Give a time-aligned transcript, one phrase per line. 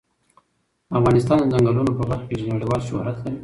[0.99, 3.37] افغانستان د ځنګلونه په برخه کې نړیوال شهرت لري.